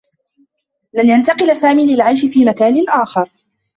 [0.93, 3.29] لن ينتقل سامي للعيش في مكان آخر.